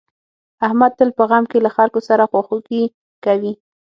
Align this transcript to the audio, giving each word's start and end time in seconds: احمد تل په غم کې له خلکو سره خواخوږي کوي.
احمد 0.65 0.91
تل 0.97 1.09
په 1.17 1.23
غم 1.29 1.43
کې 1.51 1.59
له 1.65 1.69
خلکو 1.75 1.99
سره 2.09 2.29
خواخوږي 2.31 2.83
کوي. 3.25 3.53